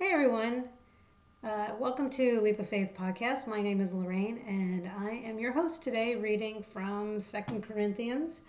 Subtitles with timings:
[0.00, 0.64] Hey everyone,
[1.44, 3.46] uh, welcome to Leap of Faith podcast.
[3.46, 8.44] My name is Lorraine, and I am your host today, reading from Second Corinthians.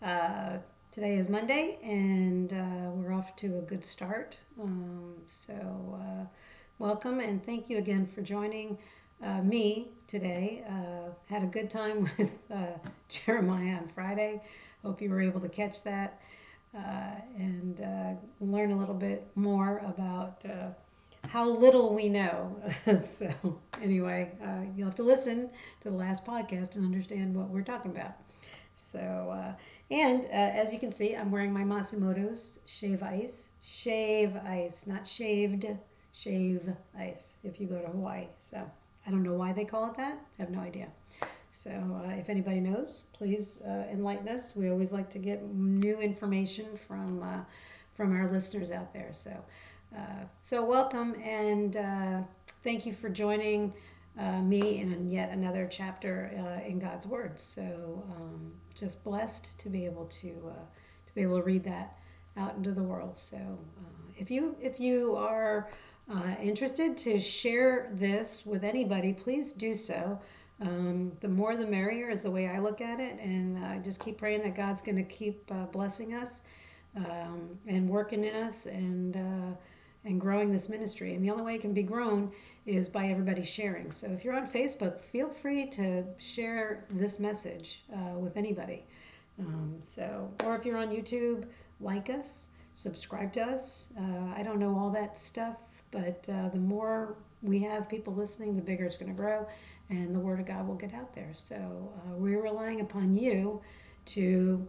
[0.00, 0.56] Uh,
[0.90, 4.38] today is Monday, and uh, we're off to a good start.
[4.58, 6.24] Um, so, uh,
[6.78, 8.78] welcome, and thank you again for joining
[9.22, 10.64] uh, me today.
[10.66, 12.32] Uh, had a good time with
[13.10, 14.40] Jeremiah on Friday.
[14.82, 16.22] Hope you were able to catch that.
[16.72, 17.78] and
[18.40, 20.46] learn a little bit more about
[21.34, 22.54] how little we know.
[23.04, 23.28] so,
[23.82, 27.90] anyway, uh, you'll have to listen to the last podcast and understand what we're talking
[27.90, 28.12] about.
[28.76, 29.52] So, uh,
[29.90, 33.48] and uh, as you can see, I'm wearing my Matsumoto's Shave Ice.
[33.60, 35.66] Shave Ice, not shaved,
[36.12, 38.26] shave ice if you go to Hawaii.
[38.38, 38.58] So,
[39.04, 40.16] I don't know why they call it that.
[40.38, 40.86] I have no idea.
[41.50, 44.54] So, uh, if anybody knows, please uh, enlighten us.
[44.54, 47.40] We always like to get new information from uh,
[47.96, 49.12] from our listeners out there.
[49.12, 49.32] So,
[49.96, 52.20] uh, so welcome and uh,
[52.64, 53.72] thank you for joining
[54.18, 57.38] uh, me in yet another chapter uh, in God's Word.
[57.38, 60.64] So um, just blessed to be able to uh,
[61.06, 61.98] to be able to read that
[62.36, 63.16] out into the world.
[63.16, 63.38] So
[64.16, 65.68] if you if you are
[66.42, 70.18] interested to share this with anybody, please do so.
[70.60, 74.00] Um, the more the merrier is the way I look at it, and I just
[74.00, 76.42] keep praying that God's going to keep blessing us
[76.96, 79.16] um, and working in us and
[80.04, 81.14] and growing this ministry.
[81.14, 82.32] And the only way it can be grown
[82.66, 83.90] is by everybody sharing.
[83.90, 88.84] So if you're on Facebook, feel free to share this message uh, with anybody.
[89.38, 91.46] Um, so, or if you're on YouTube,
[91.80, 93.90] like us, subscribe to us.
[93.98, 95.56] Uh, I don't know all that stuff,
[95.90, 99.46] but uh, the more we have people listening, the bigger it's going to grow,
[99.90, 101.30] and the word of God will get out there.
[101.34, 103.60] So uh, we're relying upon you
[104.06, 104.66] to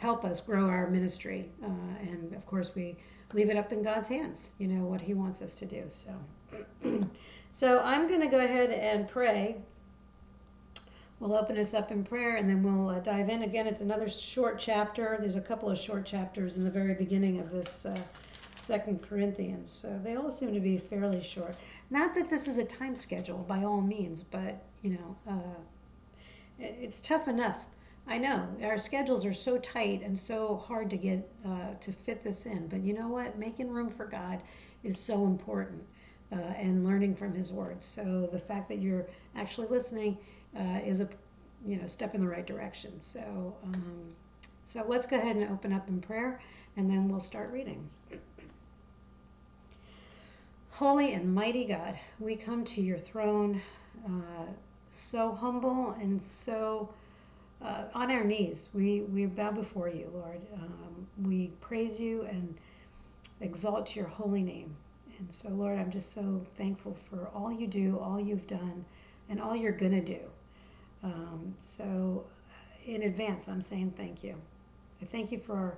[0.00, 1.50] help us grow our ministry.
[1.62, 1.66] Uh,
[2.02, 2.96] and of course, we
[3.32, 5.84] leave it up in God's hands, you know, what He wants us to do.
[5.88, 6.10] So,
[7.52, 9.56] so I'm going to go ahead and pray.
[11.18, 13.42] We'll open us up in prayer and then we'll uh, dive in.
[13.42, 15.18] Again, it's another short chapter.
[15.20, 17.98] There's a couple of short chapters in the very beginning of this uh,
[18.54, 19.70] Second Corinthians.
[19.70, 21.56] So they all seem to be fairly short.
[21.90, 25.60] Not that this is a time schedule by all means, but, you know, uh,
[26.58, 27.66] it's tough enough
[28.10, 32.22] I know our schedules are so tight and so hard to get uh, to fit
[32.22, 32.66] this in.
[32.66, 33.38] But you know what?
[33.38, 34.42] Making room for God
[34.82, 35.80] is so important,
[36.32, 37.86] uh, and learning from His words.
[37.86, 39.06] So the fact that you're
[39.36, 40.18] actually listening
[40.58, 41.08] uh, is a
[41.64, 43.00] you know step in the right direction.
[43.00, 44.12] So um,
[44.64, 46.40] so let's go ahead and open up in prayer,
[46.76, 47.88] and then we'll start reading.
[50.70, 53.62] Holy and mighty God, we come to your throne,
[54.04, 54.46] uh,
[54.90, 56.88] so humble and so
[57.62, 58.68] uh, on our knees.
[58.72, 60.40] We, we bow before you, Lord.
[60.54, 62.54] Um, we praise you and
[63.40, 64.74] exalt your holy name.
[65.18, 68.84] And so, Lord, I'm just so thankful for all you do, all you've done,
[69.28, 70.20] and all you're going to do.
[71.02, 72.24] Um, so,
[72.86, 74.34] in advance, I'm saying thank you.
[75.02, 75.76] I thank you for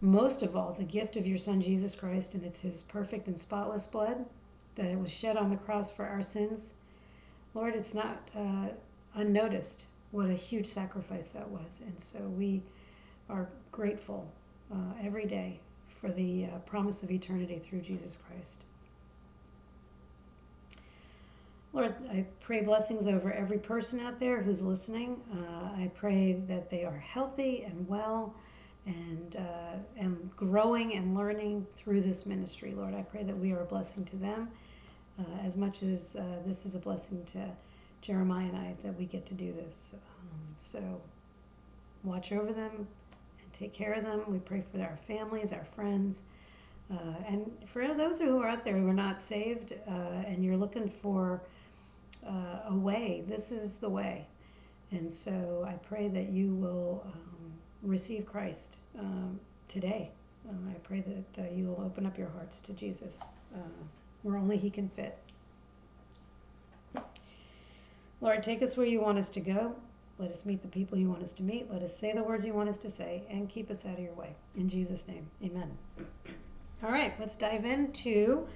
[0.00, 3.38] most of all the gift of your Son, Jesus Christ, and it's his perfect and
[3.38, 4.24] spotless blood
[4.76, 6.72] that was shed on the cross for our sins.
[7.54, 8.68] Lord, it's not uh,
[9.14, 11.82] unnoticed what a huge sacrifice that was.
[11.84, 12.62] And so we
[13.28, 14.30] are grateful
[14.72, 15.60] uh, every day
[16.00, 18.62] for the uh, promise of eternity through Jesus Christ.
[21.74, 25.20] Lord, I pray blessings over every person out there who's listening.
[25.32, 28.34] Uh, I pray that they are healthy and well
[28.86, 32.72] and, uh, and growing and learning through this ministry.
[32.74, 34.48] Lord, I pray that we are a blessing to them
[35.18, 37.48] uh, as much as uh, this is a blessing to
[38.00, 39.94] Jeremiah and I that we get to do this.
[39.94, 41.00] Um, so
[42.04, 42.72] watch over them
[43.40, 44.22] and take care of them.
[44.28, 46.22] We pray for our families, our friends.
[46.90, 50.56] Uh, and for those who are out there who are not saved uh, and you're
[50.56, 51.42] looking for
[52.26, 54.26] uh, a way, this is the way.
[54.90, 59.38] And so I pray that you will um, receive Christ um,
[59.68, 60.10] today.
[60.48, 63.58] Uh, I pray that uh, you will open up your hearts to Jesus uh,
[64.22, 65.18] where only He can fit.
[68.20, 69.74] Lord, take us where you want us to go.
[70.18, 71.70] Let us meet the people you want us to meet.
[71.70, 74.00] Let us say the words you want us to say and keep us out of
[74.00, 74.34] your way.
[74.56, 75.70] In Jesus' name, amen.
[76.82, 78.46] All right, let's dive into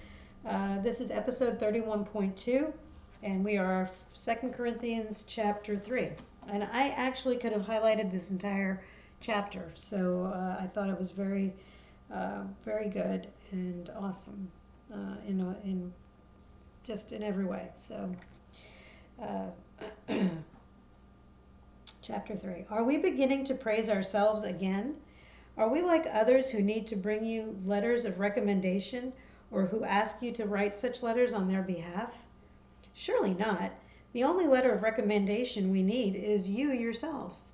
[0.45, 2.73] uh, this is episode 31.2,
[3.23, 6.11] and we are Second Corinthians chapter 3.
[6.49, 8.83] And I actually could have highlighted this entire
[9.21, 11.53] chapter, so uh, I thought it was very,
[12.13, 14.51] uh, very good and awesome
[14.93, 15.93] uh, in, a, in
[16.85, 17.69] just in every way.
[17.77, 18.11] So
[19.23, 19.47] uh,
[22.03, 22.67] chapter 3.
[22.71, 24.97] Are we beginning to praise ourselves again?
[25.57, 29.13] Are we like others who need to bring you letters of recommendation?
[29.53, 32.25] or who ask you to write such letters on their behalf?
[32.95, 33.71] Surely not.
[34.15, 37.53] The only letter of recommendation we need is you yourselves.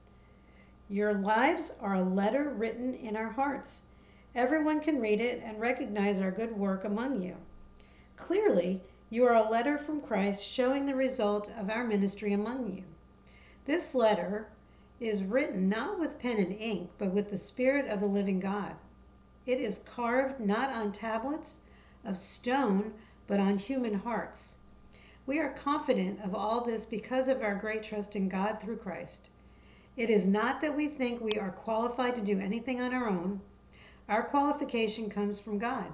[0.88, 3.82] Your lives are a letter written in our hearts.
[4.34, 7.34] Everyone can read it and recognize our good work among you.
[8.16, 8.80] Clearly,
[9.10, 12.84] you are a letter from Christ showing the result of our ministry among you.
[13.64, 14.48] This letter
[15.00, 18.74] is written not with pen and ink, but with the Spirit of the living God.
[19.46, 21.60] It is carved not on tablets
[22.04, 22.92] of stone,
[23.26, 24.56] but on human hearts.
[25.26, 29.30] We are confident of all this because of our great trust in God through Christ.
[29.96, 33.40] It is not that we think we are qualified to do anything on our own.
[34.08, 35.86] Our qualification comes from God.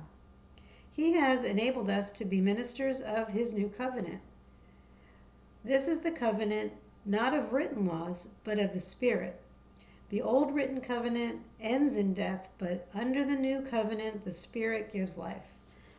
[0.97, 4.21] He has enabled us to be ministers of His new covenant.
[5.65, 6.73] This is the covenant
[7.05, 9.41] not of written laws, but of the Spirit.
[10.11, 15.19] The old written covenant ends in death, but under the new covenant, the Spirit gives
[15.19, 15.49] life.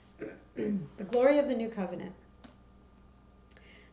[0.56, 2.16] the glory of the new covenant.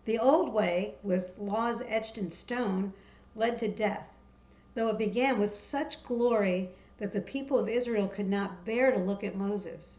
[0.05, 2.93] The old way, with laws etched in stone,
[3.35, 4.17] led to death,
[4.75, 8.99] though it began with such glory that the people of Israel could not bear to
[8.99, 9.99] look at Moses.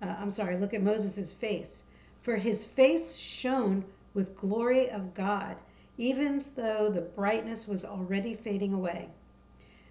[0.00, 1.82] Uh, I'm sorry, look at Moses' face.
[2.22, 3.84] For his face shone
[4.14, 5.56] with glory of God,
[5.96, 9.08] even though the brightness was already fading away.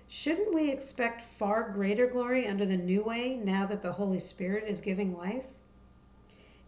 [0.07, 4.63] Shouldn't we expect far greater glory under the new way now that the Holy Spirit
[4.67, 5.45] is giving life?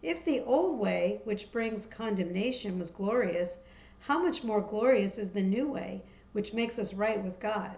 [0.02, 3.60] If the old way, which brings condemnation, was glorious,
[4.00, 6.02] how much more glorious is the new way,
[6.32, 7.76] which makes us right with God?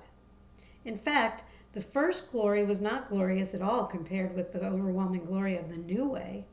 [0.85, 5.57] In fact, the first glory was not glorious at all compared with the overwhelming glory
[5.57, 6.45] of the new way.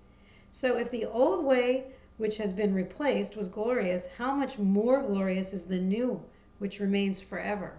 [0.51, 1.88] So if the old way,
[2.18, 6.24] which has been replaced, was glorious, how much more glorious is the new,
[6.60, 7.74] which remains forever?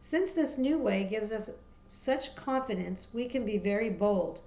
[0.00, 1.50] Since this new way gives us
[1.86, 4.40] such confidence, we can be very bold.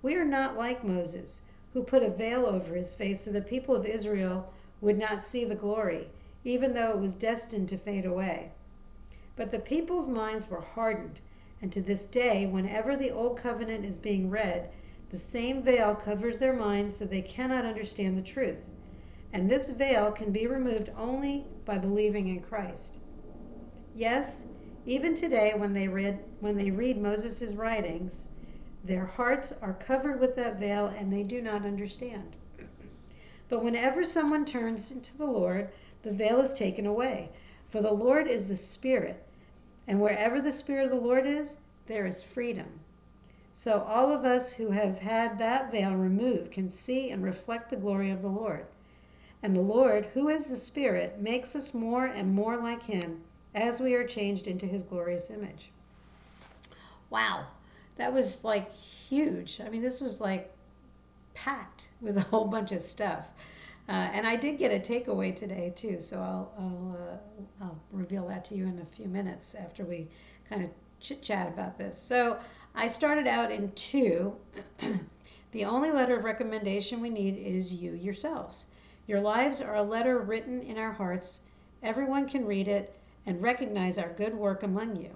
[0.00, 1.42] We are not like Moses
[1.74, 4.50] who put a veil over his face so the people of Israel
[4.80, 6.08] would not see the glory,
[6.44, 8.52] even though it was destined to fade away.
[9.36, 11.18] But the people's minds were hardened,
[11.64, 14.68] and to this day, whenever the Old Covenant is being read,
[15.08, 18.62] the same veil covers their minds so they cannot understand the truth.
[19.32, 22.98] And this veil can be removed only by believing in Christ.
[23.94, 24.46] Yes,
[24.84, 28.26] even today when they read when they read Moses' writings,
[28.84, 32.36] their hearts are covered with that veil and they do not understand.
[33.48, 35.70] But whenever someone turns to the Lord,
[36.02, 37.30] the veil is taken away.
[37.70, 39.24] For the Lord is the Spirit,
[39.86, 42.66] and wherever the Spirit of the Lord is, there is freedom.
[43.52, 47.76] So all of us who have had that veil removed can see and reflect the
[47.76, 48.66] glory of the Lord.
[49.42, 53.22] And the Lord, who is the Spirit, makes us more and more like Him
[53.54, 55.70] as we are changed into His glorious image.
[57.10, 57.46] Wow
[57.96, 59.60] that was like huge.
[59.64, 60.52] I mean, this was like
[61.34, 63.26] packed with a whole bunch of stuff.
[63.88, 68.26] Uh, and I did get a takeaway today too, so I'll I'll, uh, I'll reveal
[68.28, 70.08] that to you in a few minutes after we
[70.48, 70.70] kind of
[71.00, 72.00] chit chat about this.
[72.00, 72.38] So
[72.74, 74.34] I started out in two.
[75.52, 78.66] the only letter of recommendation we need is you yourselves.
[79.06, 81.40] Your lives are a letter written in our hearts.
[81.82, 82.96] Everyone can read it
[83.26, 85.10] and recognize our good work among you.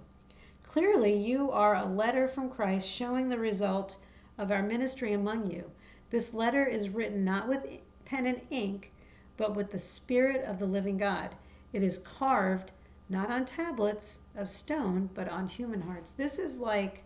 [0.71, 3.97] Clearly, you are a letter from Christ showing the result
[4.37, 5.71] of our ministry among you.
[6.11, 7.67] This letter is written not with
[8.09, 8.91] pen and ink,
[9.37, 11.35] but with the Spirit of the living God.
[11.73, 12.71] It is carved
[13.09, 16.13] not on tablets of stone, but on human hearts.
[16.13, 17.03] This is like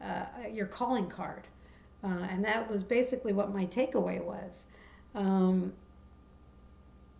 [0.00, 1.44] uh, your calling card.
[2.04, 4.66] Uh, and that was basically what my takeaway was.
[5.14, 5.72] Um,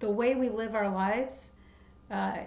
[0.00, 1.50] the way we live our lives
[2.10, 2.38] uh,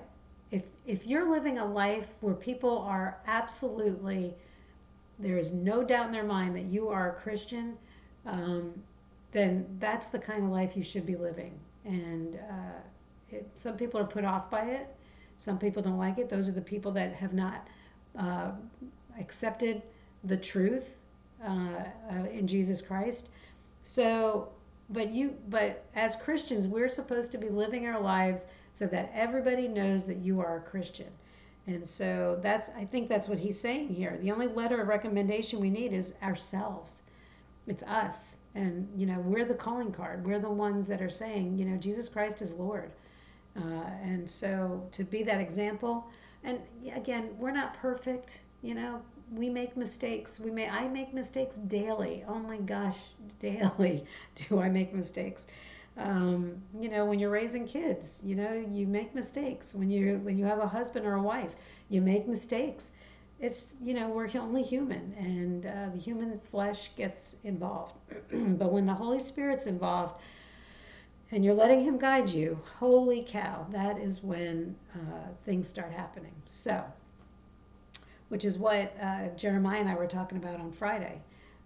[0.51, 4.33] if if you're living a life where people are absolutely
[5.19, 7.77] there is no doubt in their mind that you are a Christian,
[8.25, 8.73] um,
[9.31, 11.59] then that's the kind of life you should be living.
[11.85, 12.79] And uh,
[13.29, 14.95] it, some people are put off by it.
[15.37, 16.29] Some people don't like it.
[16.29, 17.67] Those are the people that have not
[18.17, 18.51] uh,
[19.19, 19.81] accepted
[20.23, 20.95] the truth
[21.43, 23.29] uh, uh in Jesus Christ.
[23.83, 24.49] So,
[24.89, 29.67] but you, but as Christians, we're supposed to be living our lives so that everybody
[29.67, 31.07] knows that you are a Christian.
[31.67, 34.17] And so that's I think that's what he's saying here.
[34.21, 37.03] The only letter of recommendation we need is ourselves.
[37.69, 38.37] It's us.
[38.55, 40.25] And you know, we're the calling card.
[40.25, 42.91] We're the ones that are saying, you know, Jesus Christ is Lord.
[43.55, 46.07] Uh, and so to be that example,
[46.43, 46.59] and
[46.95, 50.39] again, we're not perfect, you know, we make mistakes.
[50.39, 52.23] We may I make mistakes daily.
[52.27, 52.99] Oh my gosh,
[53.39, 54.03] daily
[54.35, 55.47] do I make mistakes.
[55.97, 59.75] Um, you know, when you're raising kids, you know, you make mistakes.
[59.75, 61.55] When you when you have a husband or a wife,
[61.89, 62.91] you make mistakes.
[63.39, 67.93] It's you know we're only human and uh, the human flesh gets involved.
[68.31, 70.21] But when the holy spirit's involved
[71.31, 76.33] and you're letting him guide you holy cow that is when uh, things start happening.
[76.47, 76.83] So
[78.29, 81.21] which is what uh, jeremiah and i were talking about on friday.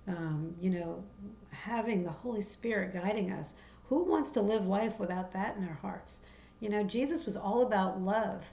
[0.08, 1.04] Um, you know
[1.50, 3.56] having the holy spirit guiding us
[3.90, 6.22] who wants to live life without that in our hearts?
[6.60, 8.52] You know jesus was all about love.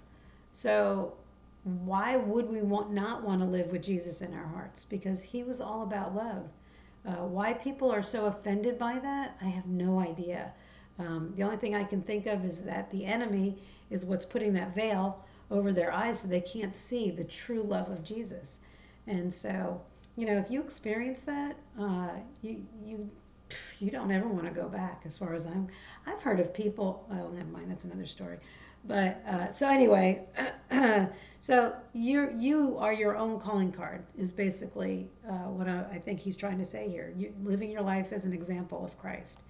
[0.52, 1.14] So
[1.64, 4.84] why would we want not want to live with Jesus in our hearts?
[4.84, 6.48] Because he was all about love.
[7.06, 10.52] Uh, why people are so offended by that, I have no idea.
[10.98, 14.52] Um, the only thing I can think of is that the enemy is what's putting
[14.54, 18.60] that veil over their eyes so they can't see the true love of Jesus.
[19.06, 19.80] And so,
[20.16, 22.10] you know, if you experience that, uh,
[22.42, 23.10] you you
[23.78, 25.02] you don't ever want to go back.
[25.04, 25.68] As far as I'm,
[26.06, 27.06] I've heard of people.
[27.10, 27.70] Oh, never mind.
[27.70, 28.38] That's another story.
[28.84, 30.22] But uh, so anyway,
[31.40, 36.20] so you you are your own calling card is basically uh, what I, I, think
[36.20, 37.12] he's trying to say here.
[37.16, 39.40] You living your life as an example of Christ,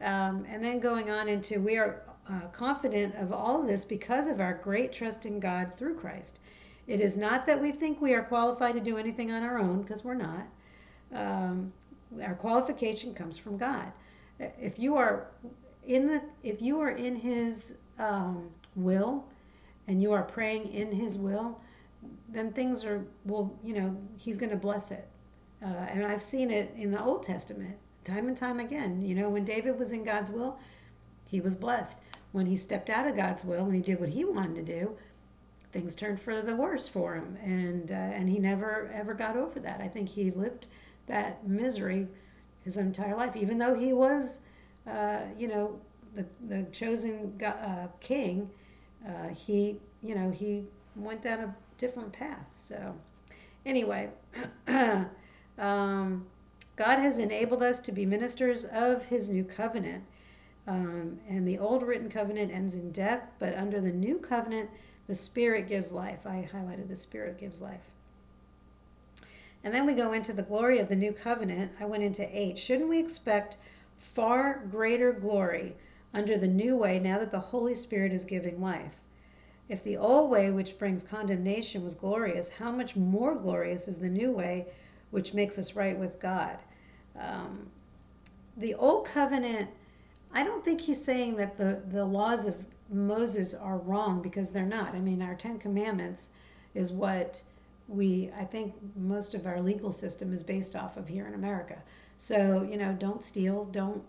[0.00, 4.26] um, and then going on into we are uh, confident of all of this because
[4.26, 6.40] of our great trust in God through Christ.
[6.88, 9.82] It is not that we think we are qualified to do anything on our own
[9.82, 10.46] because we're not.
[11.14, 11.72] Um,
[12.24, 13.92] our qualification comes from God.
[14.40, 15.28] If you are
[15.86, 19.24] in the if you are in His um, will
[19.90, 21.60] and you are praying in his will
[22.28, 25.06] then things are well you know he's going to bless it.
[25.62, 29.02] Uh, and i've seen it in the old testament time and time again.
[29.02, 30.58] You know when david was in god's will
[31.26, 31.98] he was blessed.
[32.32, 34.96] When he stepped out of god's will and he did what he wanted to do
[35.72, 37.36] things turned for the worse for him.
[37.42, 39.80] And uh, and he never ever got over that.
[39.80, 40.66] I think he lived
[41.06, 42.06] that misery
[42.64, 43.36] his entire life.
[43.36, 44.40] Even though he was
[44.86, 45.78] uh, you know
[46.14, 48.50] the, the chosen uh, king,
[49.06, 50.64] uh, he, you know, he
[50.96, 52.46] went down a different path.
[52.56, 52.94] So,
[53.64, 54.10] anyway,
[55.58, 56.26] um,
[56.76, 60.04] God has enabled us to be ministers of his new covenant.
[60.66, 64.70] Um, and the old written covenant ends in death, but under the new covenant,
[65.06, 66.26] the Spirit gives life.
[66.26, 67.80] I highlighted the Spirit gives life.
[69.64, 71.72] And then we go into the glory of the new covenant.
[71.80, 72.58] I went into eight.
[72.58, 73.56] Shouldn't we expect
[73.98, 75.74] far greater glory
[76.12, 78.96] under the new way now that the Holy Spirit is giving life.
[79.68, 84.08] If the old way, which brings condemnation, was glorious, how much more glorious is the
[84.08, 84.66] new way,
[85.12, 86.58] which makes us right with God?
[87.18, 87.70] Um,
[88.56, 89.70] the old covenant,
[90.32, 92.56] I don't think he's saying that the, the laws of
[92.90, 94.94] Moses are wrong because they're not.
[94.96, 96.30] I mean, our Ten Commandments
[96.74, 97.40] is what
[97.86, 101.76] we, I think most of our legal system is based off of here in America.
[102.18, 104.02] So, you know, don't steal, don't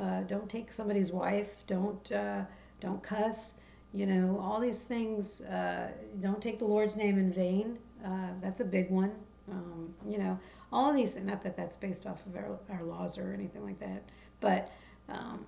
[0.00, 1.64] uh, don't take somebody's wife.
[1.66, 2.44] Don't uh,
[2.80, 3.54] don't cuss.
[3.92, 5.40] You know all these things.
[5.42, 7.78] Uh, don't take the Lord's name in vain.
[8.04, 9.12] Uh, that's a big one.
[9.50, 10.38] Um, you know
[10.72, 11.16] all these.
[11.16, 14.02] Not that that's based off of our, our laws or anything like that,
[14.40, 14.70] but
[15.08, 15.46] um,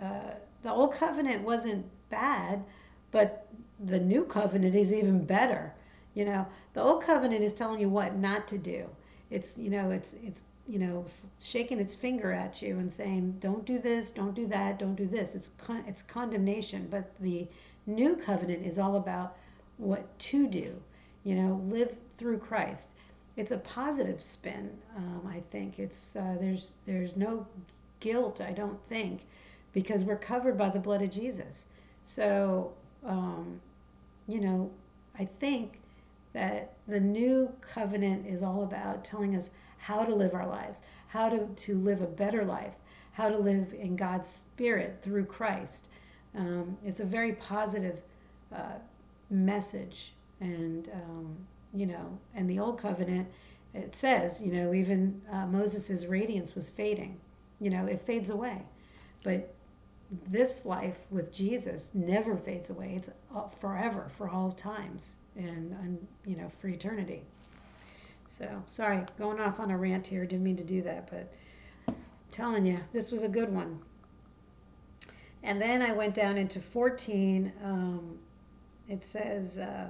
[0.00, 2.62] uh, the old covenant wasn't bad,
[3.10, 3.48] but
[3.80, 5.74] the new covenant is even better.
[6.14, 8.88] You know the old covenant is telling you what not to do.
[9.30, 11.04] It's you know it's it's you know,
[11.40, 15.06] shaking its finger at you and saying, "Don't do this, don't do that, don't do
[15.06, 16.88] this." It's con- it's condemnation.
[16.90, 17.46] But the
[17.86, 19.36] new covenant is all about
[19.78, 20.80] what to do.
[21.24, 22.90] You know, live through Christ.
[23.36, 24.70] It's a positive spin.
[24.96, 27.46] Um, I think it's uh, there's there's no
[28.00, 28.40] guilt.
[28.40, 29.26] I don't think
[29.72, 31.66] because we're covered by the blood of Jesus.
[32.02, 32.72] So
[33.04, 33.60] um,
[34.26, 34.70] you know,
[35.18, 35.80] I think
[36.32, 39.50] that the new covenant is all about telling us
[39.86, 42.74] how to live our lives, how to, to live a better life,
[43.12, 45.86] how to live in God's Spirit through Christ.
[46.34, 47.98] Um, it's a very positive
[48.52, 48.78] uh,
[49.30, 50.12] message.
[50.40, 51.36] And, um,
[51.72, 53.28] you know, and the Old Covenant,
[53.74, 57.16] it says, you know, even uh, Moses' radiance was fading.
[57.60, 58.62] You know, it fades away.
[59.22, 59.54] But
[60.28, 62.94] this life with Jesus never fades away.
[62.96, 63.10] It's
[63.60, 67.22] forever, for all times, and, and you know, for eternity.
[68.28, 70.26] So, sorry, going off on a rant here.
[70.26, 71.32] Didn't mean to do that, but
[71.88, 71.94] I'm
[72.30, 73.80] telling you, this was a good one.
[75.42, 77.52] And then I went down into 14.
[77.62, 78.18] Um,
[78.88, 79.88] it says, uh,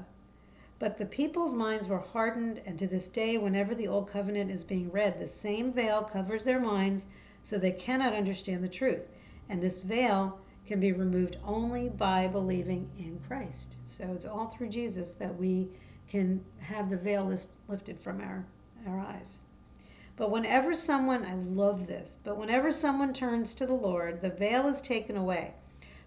[0.79, 4.65] But the people's minds were hardened, and to this day, whenever the Old Covenant is
[4.65, 7.07] being read, the same veil covers their minds
[7.43, 9.03] so they cannot understand the truth.
[9.49, 13.77] And this veil can be removed only by believing in Christ.
[13.87, 15.69] So it's all through Jesus that we
[16.09, 17.35] can have the veil
[17.69, 18.45] lifted from our,
[18.87, 19.39] our eyes.
[20.17, 24.67] But whenever someone, I love this, but whenever someone turns to the Lord, the veil
[24.67, 25.53] is taken away.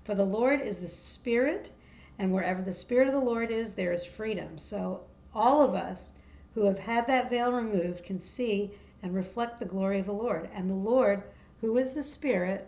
[0.03, 1.69] For the Lord is the Spirit,
[2.17, 4.57] and wherever the Spirit of the Lord is, there is freedom.
[4.57, 5.01] So
[5.35, 6.13] all of us
[6.55, 8.71] who have had that veil removed can see
[9.03, 10.49] and reflect the glory of the Lord.
[10.53, 11.23] And the Lord,
[11.61, 12.67] who is the Spirit,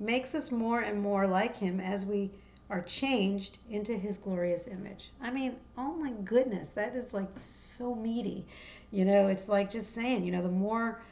[0.00, 2.30] makes us more and more like Him as we
[2.70, 5.12] are changed into His glorious image.
[5.20, 8.46] I mean, oh my goodness, that is like so meaty.
[8.90, 11.02] You know, it's like just saying, you know, the more,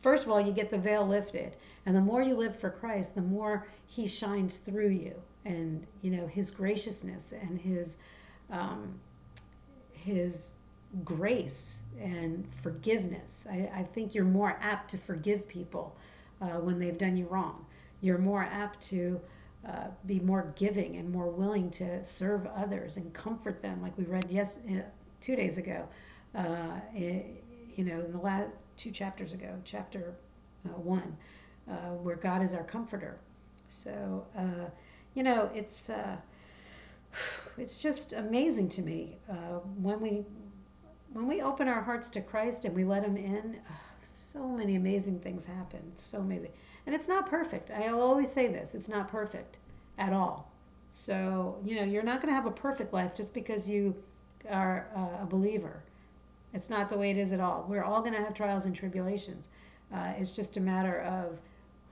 [0.00, 1.56] first of all, you get the veil lifted.
[1.86, 5.14] And the more you live for Christ, the more He shines through you.
[5.44, 7.98] And, you know, His graciousness and His,
[8.50, 8.98] um,
[9.92, 10.54] His
[11.04, 13.46] grace and forgiveness.
[13.50, 15.96] I, I, think you're more apt to forgive people
[16.40, 17.66] uh, when they've done you wrong.
[18.00, 19.20] You're more apt to
[19.66, 24.04] uh, be more giving and more willing to serve others and comfort them, like we
[24.04, 24.80] read yes uh,
[25.20, 25.88] two days ago.
[26.34, 27.42] Uh, it,
[27.74, 30.14] you know, in the last two chapters ago, chapter
[30.66, 31.16] uh, one,
[31.70, 33.18] uh, where God is our comforter.
[33.70, 34.24] So,
[35.14, 35.90] you know, it's
[37.58, 39.16] it's just amazing to me
[39.80, 40.24] when we
[41.12, 43.56] when we open our hearts to Christ and we let Him in,
[44.04, 45.80] so many amazing things happen.
[45.96, 46.50] So amazing.
[46.86, 47.70] And it's not perfect.
[47.70, 49.56] I always say this it's not perfect
[49.98, 50.50] at all.
[50.92, 53.94] So, you know, you're not going to have a perfect life just because you
[54.50, 54.86] are
[55.20, 55.82] a believer.
[56.52, 57.66] It's not the way it is at all.
[57.68, 59.48] We're all going to have trials and tribulations.
[59.92, 61.40] Uh, it's just a matter of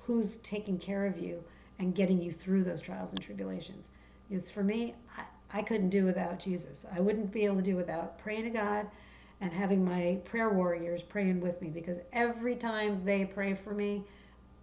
[0.07, 1.43] who's taking care of you
[1.79, 3.91] and getting you through those trials and tribulations.
[4.31, 6.87] It's for me, I, I couldn't do without Jesus.
[6.95, 8.87] I wouldn't be able to do without praying to God
[9.41, 14.05] and having my prayer warriors praying with me because every time they pray for me,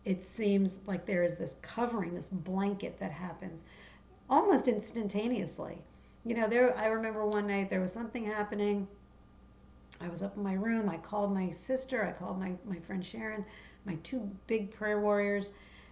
[0.05, 3.63] it seems like there is this covering, this blanket that happens
[4.29, 5.81] almost instantaneously.
[6.25, 8.87] You know, there I remember one night there was something happening.
[10.01, 10.89] I was up in my room.
[10.89, 12.05] I called my sister.
[12.05, 13.45] I called my, my friend Sharon,
[13.85, 15.51] my two big prayer warriors.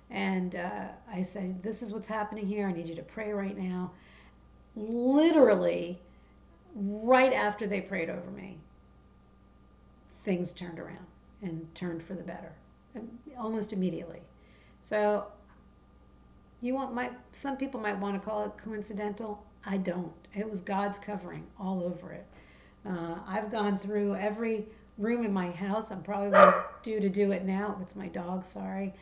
[0.10, 2.68] And uh, I said, This is what's happening here.
[2.68, 3.92] I need you to pray right now.
[4.76, 6.00] Literally,
[6.76, 8.58] right after they prayed over me,
[10.24, 11.06] things turned around
[11.42, 12.54] and turned for the better
[13.38, 14.22] almost immediately.
[14.82, 15.28] So
[16.62, 19.46] you want my some people might want to call it coincidental.
[19.66, 20.14] I don't.
[20.34, 22.26] It was God's covering all over it.
[22.86, 24.66] Uh, I've gone through every
[24.98, 25.92] room in my house.
[25.92, 26.40] I'm probably
[26.82, 27.78] due to do it now.
[27.82, 28.46] It's my dog.
[28.46, 28.94] Sorry.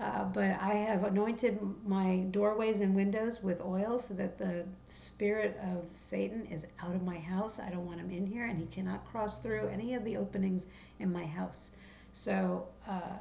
[0.00, 5.56] Uh, but I have anointed my doorways and windows with oil so that the spirit
[5.62, 7.60] of Satan is out of my house.
[7.60, 10.66] I don't want him in here, and he cannot cross through any of the openings
[10.98, 11.70] in my house.
[12.12, 13.18] So uh,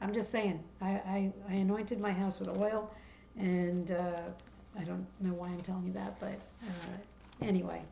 [0.00, 2.90] I'm just saying, I, I, I, anointed my house with oil,
[3.36, 4.20] and uh,
[4.78, 7.82] I don't know why I'm telling you that, but uh, anyway.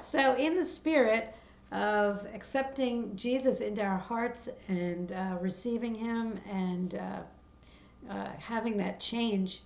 [0.00, 1.34] So, in the spirit,
[1.74, 9.00] of accepting Jesus into our hearts and uh, receiving Him and uh, uh, having that
[9.00, 9.62] change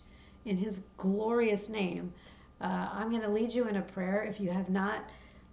[0.47, 2.13] in His glorious name,
[2.63, 4.25] uh, I'm going to lead you in a prayer.
[4.25, 5.05] If you have not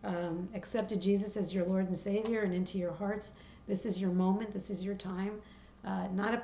[0.05, 3.33] um, accepted Jesus as your Lord and Savior and into your hearts,
[3.67, 5.41] this is your moment, this is your time.
[5.85, 6.41] Uh, not a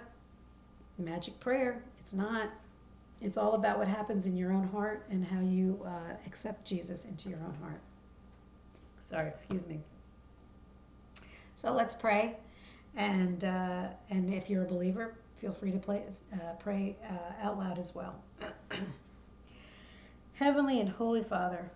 [0.97, 2.49] magic prayer, it's not.
[3.21, 7.05] It's all about what happens in your own heart and how you uh, accept Jesus
[7.05, 7.79] into your own heart.
[8.99, 9.79] Sorry, excuse me.
[11.55, 12.37] So let's pray.
[12.95, 17.57] And, uh, and if you're a believer, feel free to play, uh, pray uh, out
[17.57, 18.15] loud as well.
[20.33, 21.69] Heavenly and Holy Father,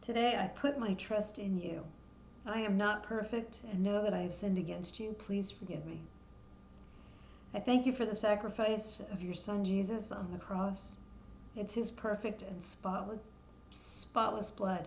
[0.00, 1.84] today I put my trust in you.
[2.46, 5.14] I am not perfect and know that I have sinned against you.
[5.18, 6.00] Please forgive me.
[7.52, 10.96] I thank you for the sacrifice of your Son Jesus on the cross.
[11.56, 13.18] It's his perfect and spotless,
[13.72, 14.86] spotless blood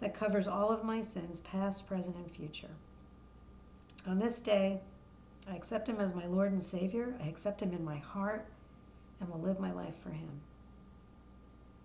[0.00, 2.70] that covers all of my sins, past, present, and future.
[4.08, 4.80] On this day,
[5.48, 7.14] I accept him as my Lord and Savior.
[7.22, 8.44] I accept him in my heart
[9.20, 10.40] and will live my life for him.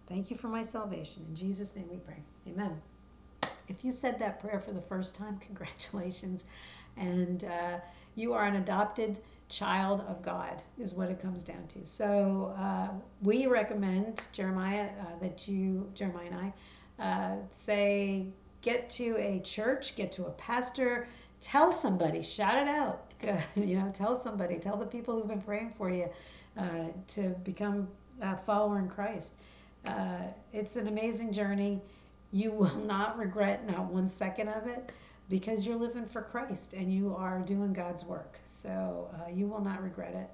[0.07, 1.23] Thank you for my salvation.
[1.29, 2.23] In Jesus' name we pray.
[2.47, 2.81] Amen.
[3.67, 6.45] If you said that prayer for the first time, congratulations.
[6.97, 7.77] And uh,
[8.15, 11.83] you are an adopted child of God, is what it comes down to.
[11.83, 12.89] So uh,
[13.21, 16.53] we recommend, Jeremiah, uh, that you, Jeremiah and
[16.99, 18.27] I, uh, say,
[18.61, 21.09] get to a church, get to a pastor,
[21.41, 23.11] tell somebody, shout it out.
[23.55, 26.07] you know, tell somebody, tell the people who've been praying for you
[26.57, 27.87] uh, to become
[28.21, 29.35] a follower in Christ.
[29.85, 31.81] Uh, it's an amazing journey.
[32.31, 34.91] You will not regret not one second of it
[35.29, 38.39] because you're living for Christ and you are doing God's work.
[38.45, 40.29] So uh, you will not regret it.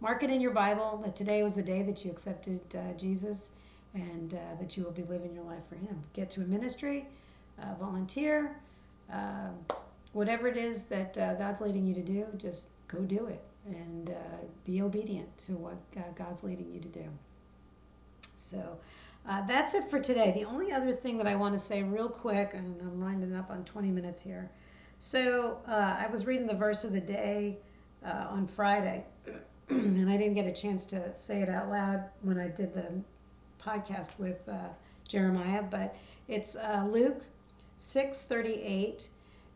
[0.00, 3.50] Mark it in your Bible that today was the day that you accepted uh, Jesus
[3.94, 6.02] and uh, that you will be living your life for Him.
[6.12, 7.06] Get to a ministry,
[7.62, 8.56] uh, volunteer,
[9.10, 9.54] um,
[10.12, 14.10] whatever it is that uh, God's leading you to do, just go do it and
[14.10, 14.14] uh,
[14.64, 15.76] be obedient to what
[16.14, 17.04] God's leading you to do.
[18.36, 18.78] So,
[19.28, 20.32] Uh, that's it for today.
[20.32, 23.50] The only other thing that I want to say real quick, and I'm winding up
[23.50, 24.50] on 20 minutes here.
[25.00, 27.58] So uh, I was reading the verse of the day
[28.04, 29.04] uh, on Friday,
[29.68, 32.86] and I didn't get a chance to say it out loud when I did the
[33.60, 34.68] podcast with uh,
[35.08, 35.96] Jeremiah, but
[36.28, 37.22] it's uh, Luke
[37.80, 39.08] 6:38,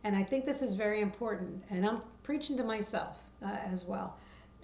[0.03, 4.17] and I think this is very important, and I'm preaching to myself uh, as well.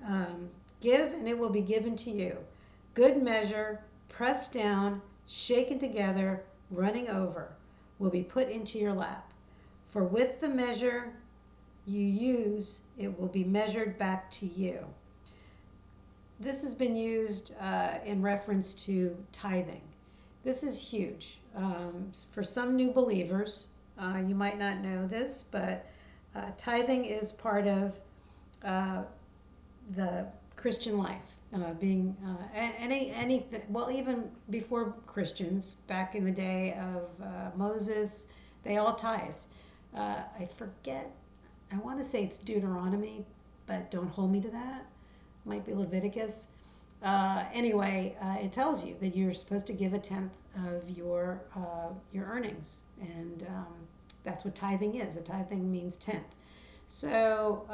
[0.05, 2.37] Um, Give, and it will be given to you.
[2.93, 3.81] Good measure,
[4.17, 7.49] pressed down, shaken together, running over,
[7.99, 9.31] will be put into your lap.
[9.91, 11.13] For with the measure
[11.85, 14.79] you use, it will be measured back to you.
[16.39, 19.81] This has been used uh, in reference to tithing.
[20.43, 21.37] This is huge.
[21.55, 23.67] Um, for some new believers,
[23.99, 25.85] uh, you might not know this, but
[26.35, 27.93] uh, tithing is part of
[28.65, 29.03] uh,
[29.95, 30.25] the
[30.55, 31.36] Christian life.
[31.53, 37.51] Uh, being uh, any any well even before Christians back in the day of uh,
[37.55, 38.25] Moses,
[38.63, 39.43] they all tithed.
[39.95, 41.09] Uh, I forget.
[41.71, 43.25] I want to say it's Deuteronomy,
[43.65, 44.85] but don't hold me to that.
[45.45, 46.47] Might be Leviticus.
[47.01, 50.33] Uh, anyway, uh, it tells you that you're supposed to give a tenth
[50.67, 51.41] of your
[52.11, 53.73] your earnings, and um,
[54.25, 55.15] that's what tithing is.
[55.15, 56.35] A tithing means tenth.
[56.89, 57.65] So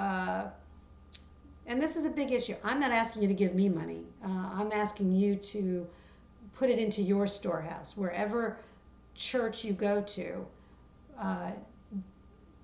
[1.67, 2.55] and this is a big issue.
[2.63, 4.03] I'm not asking you to give me money.
[4.23, 5.87] Uh, I'm asking you to
[6.55, 7.95] put it into your storehouse.
[7.95, 8.57] Wherever
[9.15, 10.45] church you go to,
[11.19, 11.51] uh,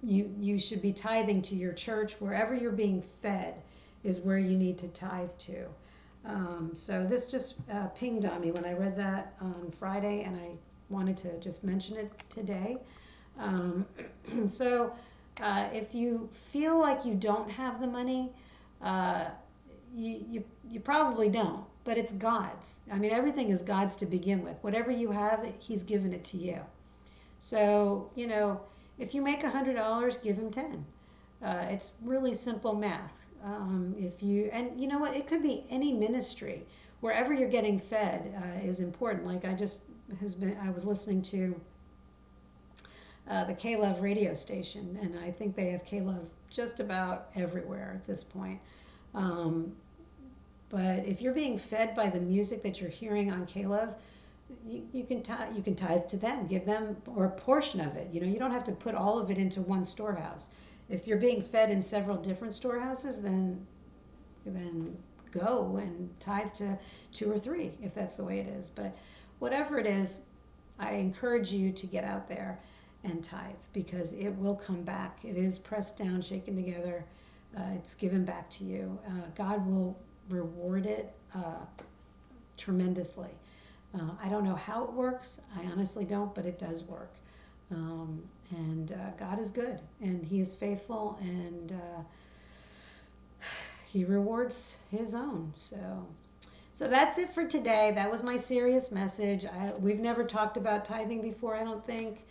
[0.04, 2.14] you, you should be tithing to your church.
[2.20, 3.56] Wherever you're being fed
[4.04, 5.66] is where you need to tithe to.
[6.26, 10.36] Um, so this just uh, pinged on me when I read that on Friday, and
[10.36, 10.50] I
[10.90, 12.78] wanted to just mention it today.
[13.38, 13.86] Um,
[14.48, 14.94] so
[15.42, 18.32] uh, if you feel like you don't have the money,
[18.82, 19.26] uh,
[19.96, 22.80] you, you, you probably don't, but it's God's.
[22.92, 24.58] I mean, everything is God's to begin with.
[24.62, 26.60] Whatever you have, He's given it to you.
[27.40, 28.62] So, you know,
[28.98, 30.86] if you make a $100, give Him 10.
[31.44, 33.14] Uh, it's really simple math.
[33.44, 36.66] Um, if you and you know what, it could be any ministry.
[37.00, 39.26] Wherever you're getting fed uh, is important.
[39.26, 39.80] Like I just
[40.20, 41.62] has been, I was listening to
[43.30, 48.06] uh, the K-Love radio station, and I think they have K-Love just about everywhere at
[48.06, 48.60] this point.
[49.14, 49.74] Um,
[50.70, 53.96] but if you're being fed by the music that you're hearing on K-Love,
[54.66, 57.96] you, you can tithe, you can tithe to them, give them or a portion of
[57.96, 58.10] it.
[58.12, 60.50] You know, you don't have to put all of it into one storehouse.
[60.90, 63.66] If you're being fed in several different storehouses, then
[64.46, 64.98] then
[65.32, 66.78] go and tithe to
[67.12, 68.70] two or three if that's the way it is.
[68.70, 68.96] But
[69.40, 70.22] whatever it is,
[70.80, 72.60] I encourage you to get out there
[73.04, 75.20] and tithe because it will come back.
[75.24, 77.04] It is pressed down, shaken together.
[77.58, 79.00] Uh, it's given back to you.
[79.08, 79.98] Uh, God will
[80.30, 81.66] reward it uh,
[82.58, 83.30] tremendously.
[83.96, 85.42] Uh, I don't know how it works.
[85.58, 87.12] I honestly don't, but it does work.
[87.72, 92.02] Um, and uh, God is good, and He is faithful, and uh,
[93.86, 95.52] He rewards His own.
[95.56, 96.06] So.
[96.72, 97.92] So that's it for today.
[97.94, 99.44] That was my serious message.
[99.46, 102.26] I, we've never talked about tithing before, I don't think.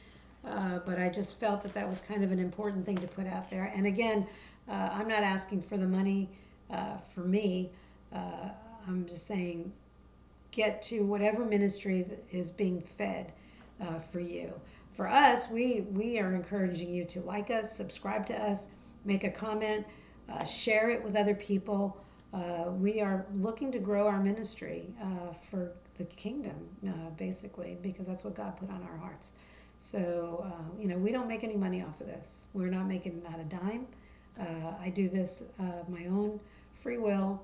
[0.44, 3.26] Uh, but I just felt that that was kind of an important thing to put
[3.26, 3.72] out there.
[3.74, 4.26] And again,
[4.68, 6.28] uh, I'm not asking for the money
[6.70, 7.70] uh, for me.
[8.14, 8.50] Uh,
[8.86, 9.72] I'm just saying
[10.50, 13.32] get to whatever ministry is being fed
[13.80, 14.52] uh, for you.
[14.92, 18.68] For us, we, we are encouraging you to like us, subscribe to us,
[19.04, 19.86] make a comment,
[20.46, 22.02] share it with other people.
[22.78, 24.86] we are looking to grow our ministry
[25.50, 26.56] for the kingdom,
[27.16, 29.34] basically, because that's what God put on our hearts.
[29.78, 32.48] So, uh, you know, we don't make any money off of this.
[32.52, 33.86] We're not making not a dime.
[34.38, 36.40] Uh, I do this uh, my own
[36.80, 37.40] free will.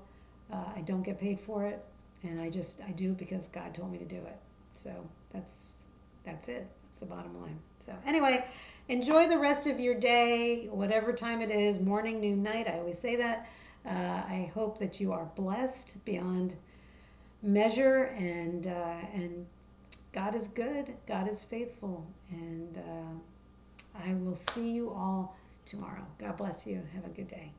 [0.51, 1.83] Uh, I don't get paid for it,
[2.23, 4.37] and I just I do because God told me to do it.
[4.73, 4.91] So
[5.31, 5.85] that's
[6.25, 6.67] that's it.
[6.83, 7.57] That's the bottom line.
[7.79, 8.45] So anyway,
[8.89, 12.67] enjoy the rest of your day, whatever time it is, morning, noon, night.
[12.67, 13.49] I always say that.
[13.85, 16.55] Uh, I hope that you are blessed beyond
[17.41, 19.45] measure and uh, and
[20.15, 26.05] God is good, God is faithful, and uh, I will see you all tomorrow.
[26.17, 26.81] God bless you.
[26.93, 27.51] Have a good day.